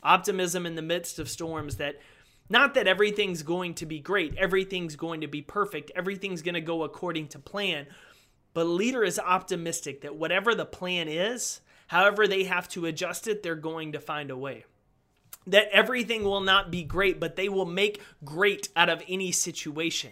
Optimism 0.04 0.66
in 0.66 0.76
the 0.76 0.82
midst 0.82 1.20
of 1.20 1.30
storms 1.30 1.78
that 1.78 1.96
not 2.50 2.74
that 2.74 2.88
everything's 2.88 3.44
going 3.44 3.74
to 3.76 3.86
be 3.86 4.00
great, 4.00 4.36
everything's 4.38 4.98
going 4.98 5.22
to 5.22 5.28
be 5.28 5.42
perfect, 5.42 5.92
everything's 5.96 6.42
going 6.42 6.54
to 6.54 6.62
go 6.62 6.84
according 6.84 7.30
to 7.30 7.40
plan, 7.40 7.88
but 8.54 8.66
a 8.66 8.70
leader 8.70 9.04
is 9.04 9.18
optimistic 9.18 10.02
that 10.02 10.16
whatever 10.16 10.54
the 10.54 10.66
plan 10.66 11.08
is, 11.08 11.62
However, 11.88 12.28
they 12.28 12.44
have 12.46 12.68
to 12.70 12.86
adjust 12.86 13.28
it, 13.28 13.44
they're 13.44 13.56
going 13.56 13.92
to 13.92 14.00
find 14.00 14.32
a 14.32 14.38
way. 14.38 14.66
That 15.48 15.70
everything 15.72 16.24
will 16.24 16.42
not 16.42 16.72
be 16.72 16.84
great, 16.84 17.20
but 17.20 17.36
they 17.36 17.50
will 17.50 17.66
make 17.66 18.02
great 18.24 18.70
out 18.76 18.90
of 18.90 19.04
any 19.08 19.32
situation. 19.32 20.12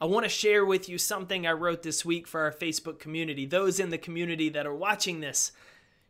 I 0.00 0.06
want 0.06 0.24
to 0.24 0.28
share 0.28 0.66
with 0.66 0.88
you 0.88 0.98
something 0.98 1.46
I 1.46 1.52
wrote 1.52 1.82
this 1.82 2.04
week 2.04 2.26
for 2.26 2.40
our 2.40 2.52
Facebook 2.52 2.98
community. 2.98 3.46
Those 3.46 3.78
in 3.78 3.90
the 3.90 3.98
community 3.98 4.48
that 4.48 4.66
are 4.66 4.74
watching 4.74 5.20
this, 5.20 5.52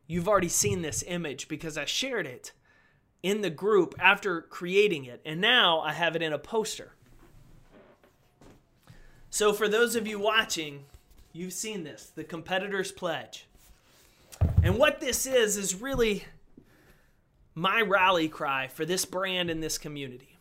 you've 0.06 0.28
already 0.28 0.48
seen 0.48 0.82
this 0.82 1.04
image 1.06 1.46
because 1.46 1.76
I 1.76 1.84
shared 1.84 2.26
it 2.26 2.52
in 3.22 3.42
the 3.42 3.50
group 3.50 3.94
after 4.00 4.42
creating 4.42 5.04
it, 5.04 5.20
and 5.24 5.40
now 5.40 5.80
I 5.80 5.92
have 5.92 6.16
it 6.16 6.22
in 6.22 6.32
a 6.32 6.38
poster. 6.38 6.92
So, 9.30 9.52
for 9.52 9.68
those 9.68 9.94
of 9.94 10.06
you 10.06 10.18
watching, 10.18 10.86
you've 11.32 11.52
seen 11.52 11.84
this 11.84 12.10
the 12.14 12.24
competitor's 12.24 12.92
pledge. 12.92 13.46
And 14.62 14.78
what 14.78 15.00
this 15.00 15.26
is, 15.26 15.56
is 15.56 15.74
really 15.74 16.24
my 17.54 17.80
rally 17.80 18.28
cry 18.28 18.68
for 18.68 18.84
this 18.84 19.04
brand 19.04 19.50
and 19.50 19.60
this 19.60 19.76
community. 19.76 20.38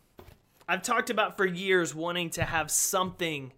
I've 0.68 0.82
talked 0.82 1.10
about 1.10 1.36
for 1.36 1.44
years 1.44 1.92
wanting 1.92 2.30
to 2.30 2.44
have 2.44 2.70
something 2.70 3.52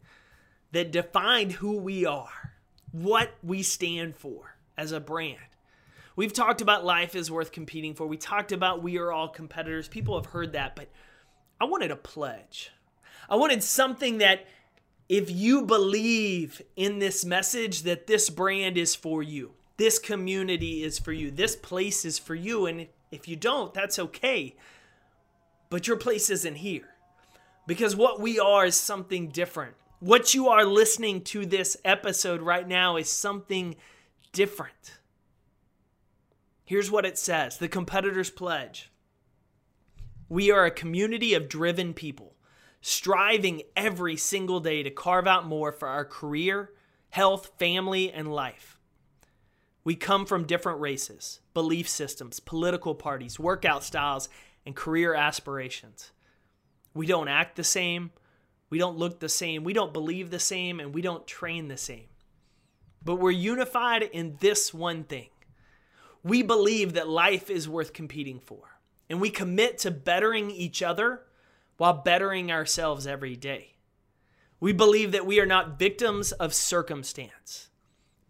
that 0.73 0.90
defined 0.90 1.52
who 1.52 1.76
we 1.76 2.06
are, 2.06 2.54
what 2.92 3.35
we 3.42 3.62
stand 3.62 4.16
for, 4.16 4.56
as 4.76 4.90
a 4.90 5.00
brand. 5.00 5.37
We've 6.16 6.33
talked 6.33 6.62
about 6.62 6.85
life 6.85 7.14
is 7.14 7.30
worth 7.30 7.52
competing 7.52 7.94
for. 7.94 8.06
We 8.06 8.16
talked 8.16 8.50
about 8.50 8.83
we 8.83 8.97
are 8.99 9.12
all 9.12 9.28
competitors. 9.28 9.87
People 9.87 10.16
have 10.16 10.33
heard 10.33 10.52
that, 10.52 10.75
but 10.76 10.88
I 11.61 11.66
wanted 11.66 11.90
a 11.90 11.97
pledge. 11.97 12.71
I 13.28 13.37
wanted 13.37 13.62
something 13.62 14.18
that 14.18 14.47
if 15.11 15.30
you 15.30 15.66
believe 15.66 16.62
in 16.75 17.00
this 17.00 17.23
message 17.23 17.83
that 17.83 18.06
this 18.06 18.30
brand 18.30 18.78
is 18.78 18.94
for 18.94 19.23
you, 19.23 19.52
this 19.76 19.98
community 19.98 20.82
is 20.82 20.98
for 20.98 21.12
you, 21.12 21.30
this 21.30 21.56
place 21.56 22.04
is 22.04 22.18
for 22.18 22.34
you, 22.34 22.66
and 22.66 22.86
if 23.10 23.28
you 23.28 23.36
don't, 23.36 23.74
that's 23.74 23.98
okay. 23.98 24.56
But 25.70 25.86
your 25.86 25.96
place 25.96 26.30
isn't 26.30 26.56
here. 26.56 26.88
Because 27.66 27.96
what 27.96 28.20
we 28.20 28.38
are 28.38 28.66
is 28.66 28.76
something 28.76 29.28
different. 29.28 29.74
What 30.00 30.34
you 30.34 30.48
are 30.48 30.64
listening 30.64 31.22
to 31.22 31.46
this 31.46 31.76
episode 31.84 32.42
right 32.42 32.68
now 32.68 32.96
is 32.96 33.10
something 33.10 33.76
different. 34.32 34.98
Here's 36.64 36.90
what 36.90 37.06
it 37.06 37.18
says 37.18 37.58
The 37.58 37.68
Competitor's 37.68 38.30
Pledge. 38.30 38.90
We 40.28 40.50
are 40.50 40.64
a 40.64 40.70
community 40.70 41.34
of 41.34 41.48
driven 41.48 41.94
people 41.94 42.34
striving 42.86 43.62
every 43.74 44.14
single 44.14 44.60
day 44.60 44.82
to 44.82 44.90
carve 44.90 45.26
out 45.26 45.46
more 45.46 45.72
for 45.72 45.88
our 45.88 46.04
career, 46.04 46.70
health, 47.08 47.52
family, 47.58 48.12
and 48.12 48.30
life. 48.30 48.73
We 49.84 49.96
come 49.96 50.24
from 50.24 50.46
different 50.46 50.80
races, 50.80 51.40
belief 51.52 51.88
systems, 51.88 52.40
political 52.40 52.94
parties, 52.94 53.38
workout 53.38 53.84
styles, 53.84 54.30
and 54.64 54.74
career 54.74 55.14
aspirations. 55.14 56.10
We 56.94 57.06
don't 57.06 57.28
act 57.28 57.56
the 57.56 57.64
same, 57.64 58.10
we 58.70 58.78
don't 58.78 58.96
look 58.96 59.20
the 59.20 59.28
same, 59.28 59.62
we 59.62 59.74
don't 59.74 59.92
believe 59.92 60.30
the 60.30 60.38
same, 60.38 60.80
and 60.80 60.94
we 60.94 61.02
don't 61.02 61.26
train 61.26 61.68
the 61.68 61.76
same. 61.76 62.06
But 63.04 63.16
we're 63.16 63.30
unified 63.30 64.02
in 64.02 64.38
this 64.40 64.72
one 64.72 65.04
thing. 65.04 65.28
We 66.22 66.42
believe 66.42 66.94
that 66.94 67.08
life 67.08 67.50
is 67.50 67.68
worth 67.68 67.92
competing 67.92 68.40
for, 68.40 68.78
and 69.10 69.20
we 69.20 69.28
commit 69.28 69.78
to 69.78 69.90
bettering 69.90 70.50
each 70.50 70.82
other 70.82 71.24
while 71.76 71.92
bettering 71.92 72.50
ourselves 72.50 73.06
every 73.06 73.36
day. 73.36 73.74
We 74.60 74.72
believe 74.72 75.12
that 75.12 75.26
we 75.26 75.40
are 75.40 75.46
not 75.46 75.78
victims 75.78 76.32
of 76.32 76.54
circumstance, 76.54 77.68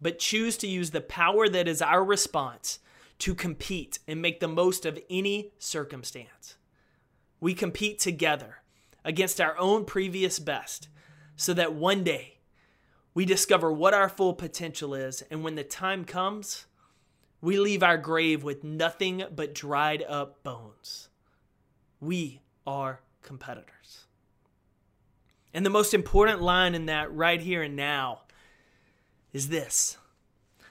but 0.05 0.19
choose 0.19 0.55
to 0.55 0.67
use 0.67 0.91
the 0.91 1.01
power 1.01 1.49
that 1.49 1.67
is 1.67 1.81
our 1.81 2.03
response 2.03 2.77
to 3.17 3.33
compete 3.33 3.97
and 4.07 4.21
make 4.21 4.39
the 4.39 4.47
most 4.47 4.85
of 4.85 4.99
any 5.09 5.51
circumstance. 5.57 6.57
We 7.39 7.55
compete 7.55 7.97
together 7.97 8.57
against 9.03 9.41
our 9.41 9.57
own 9.57 9.83
previous 9.83 10.37
best 10.37 10.89
so 11.35 11.55
that 11.55 11.73
one 11.73 12.03
day 12.03 12.37
we 13.15 13.25
discover 13.25 13.71
what 13.71 13.95
our 13.95 14.07
full 14.07 14.35
potential 14.35 14.93
is, 14.93 15.23
and 15.31 15.43
when 15.43 15.55
the 15.55 15.63
time 15.63 16.05
comes, 16.05 16.67
we 17.41 17.57
leave 17.57 17.81
our 17.81 17.97
grave 17.97 18.43
with 18.43 18.63
nothing 18.63 19.23
but 19.35 19.55
dried 19.55 20.03
up 20.07 20.43
bones. 20.43 21.09
We 21.99 22.41
are 22.67 23.01
competitors. 23.23 24.05
And 25.51 25.65
the 25.65 25.71
most 25.71 25.95
important 25.95 26.43
line 26.43 26.75
in 26.75 26.85
that 26.85 27.11
right 27.11 27.41
here 27.41 27.63
and 27.63 27.75
now 27.75 28.24
is 29.35 29.49
this. 29.49 29.97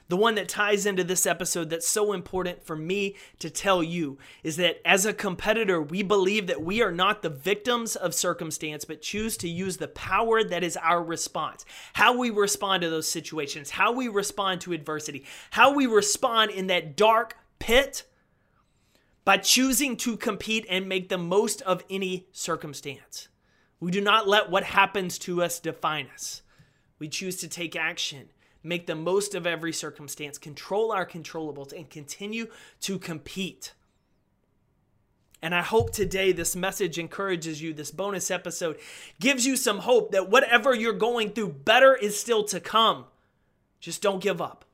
The 0.09 0.17
one 0.17 0.35
that 0.37 0.49
ties 0.49 0.87
into 0.87 1.05
this 1.05 1.27
episode 1.27 1.69
that's 1.69 1.87
so 1.87 2.15
important 2.15 2.65
for 2.65 2.77
me 2.77 3.15
to 3.39 3.51
tell 3.51 3.83
you 3.83 4.19
is 4.43 4.57
that 4.57 4.81
as 4.87 5.05
a 5.05 5.13
competitor, 5.13 5.83
we 5.83 6.03
believe 6.03 6.47
that 6.47 6.63
we 6.63 6.83
are 6.83 6.93
not 6.93 7.21
the 7.21 7.29
victims 7.29 7.95
of 7.95 8.15
circumstance, 8.15 8.87
but 8.87 9.03
choose 9.03 9.37
to 9.39 9.49
use 9.49 9.77
the 9.77 9.89
power 9.89 10.43
that 10.43 10.65
is 10.65 10.79
our 10.79 11.03
response. 11.03 11.67
How 11.93 12.17
we 12.17 12.31
respond 12.31 12.83
to 12.83 12.91
those 12.91 13.09
situations, 13.09 13.71
how 13.71 13.93
we 13.93 14.09
respond 14.09 14.63
to 14.63 14.73
adversity, 14.73 15.25
how 15.51 15.75
we 15.75 15.87
respond 15.87 16.51
in 16.51 16.67
that 16.69 16.97
dark 16.97 17.37
pit 17.59 18.05
by 19.27 19.39
choosing 19.39 19.97
to 19.99 20.17
compete 20.17 20.67
and 20.71 20.89
make 20.89 21.11
the 21.11 21.19
most 21.19 21.61
of 21.63 21.85
any 21.91 22.29
circumstance. 22.33 23.29
We 23.79 23.91
do 23.91 24.01
not 24.01 24.27
let 24.27 24.51
what 24.51 24.65
happens 24.65 25.19
to 25.21 25.43
us 25.43 25.61
define 25.61 26.09
us. 26.15 26.43
We 26.99 27.09
choose 27.09 27.37
to 27.37 27.49
take 27.49 27.75
action, 27.77 28.31
make 28.65 28.87
the 28.87 28.95
most 28.95 29.35
of 29.35 29.47
every 29.47 29.73
circumstance, 29.73 30.39
control 30.39 30.91
our 30.91 31.07
controllables, 31.07 31.73
and 31.73 31.89
continue 31.89 32.49
to 32.81 32.99
compete. 32.99 33.75
And 35.43 35.55
I 35.55 35.63
hope 35.63 35.93
today 35.93 36.33
this 36.33 36.57
message 36.57 36.99
encourages 36.99 37.61
you. 37.61 37.75
This 37.75 37.91
bonus 37.91 38.31
episode 38.31 38.79
gives 39.21 39.47
you 39.47 39.57
some 39.57 39.81
hope 39.81 40.13
that 40.13 40.31
whatever 40.31 40.75
you're 40.75 40.95
going 40.95 41.31
through, 41.31 41.51
better 41.51 41.95
is 41.95 42.19
still 42.19 42.45
to 42.45 42.61
come. 42.61 43.05
Just 43.79 44.01
don't 44.01 44.23
give 44.23 44.41
up. 44.41 44.65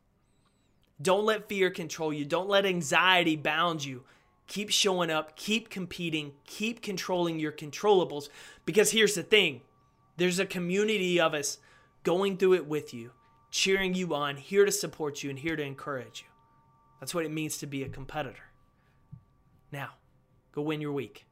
Don't 1.02 1.24
let 1.24 1.48
fear 1.48 1.70
control 1.70 2.12
you. 2.12 2.24
Don't 2.24 2.48
let 2.48 2.64
anxiety 2.64 3.34
bound 3.34 3.84
you 3.84 4.04
keep 4.50 4.68
showing 4.68 5.10
up, 5.10 5.36
keep 5.36 5.70
competing, 5.70 6.32
keep 6.44 6.82
controlling 6.82 7.38
your 7.38 7.52
controllables. 7.52 8.28
Because 8.66 8.90
here's 8.90 9.14
the 9.14 9.22
thing 9.22 9.62
there's 10.18 10.38
a 10.38 10.44
community 10.44 11.18
of 11.18 11.32
us 11.32 11.58
going 12.02 12.36
through 12.36 12.54
it 12.54 12.66
with 12.66 12.92
you, 12.92 13.12
cheering 13.50 13.94
you 13.94 14.14
on, 14.14 14.36
here 14.36 14.64
to 14.64 14.72
support 14.72 15.22
you, 15.22 15.30
and 15.30 15.38
here 15.38 15.56
to 15.56 15.62
encourage 15.62 16.22
you. 16.22 16.28
That's 17.00 17.14
what 17.14 17.24
it 17.24 17.30
means 17.30 17.58
to 17.58 17.66
be 17.66 17.82
a 17.82 17.88
competitor. 17.88 18.44
Now, 19.72 19.90
go 20.52 20.62
win 20.62 20.80
your 20.80 20.92
week. 20.92 21.26